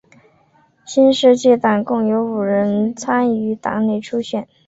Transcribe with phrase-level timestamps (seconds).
[0.83, 4.47] 新世界党共有五人参与党内初选。